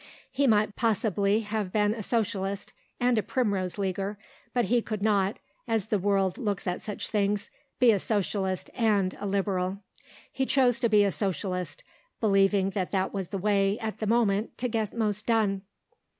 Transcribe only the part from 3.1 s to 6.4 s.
a Primrose Leaguer, but he could not, as the world